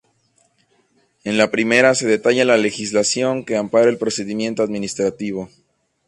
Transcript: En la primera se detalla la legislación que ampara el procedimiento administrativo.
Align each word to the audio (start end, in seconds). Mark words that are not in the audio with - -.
En 1.23 1.37
la 1.37 1.51
primera 1.51 1.93
se 1.93 2.07
detalla 2.07 2.43
la 2.43 2.57
legislación 2.57 3.45
que 3.45 3.55
ampara 3.55 3.87
el 3.87 3.99
procedimiento 3.99 4.63
administrativo. 4.63 5.51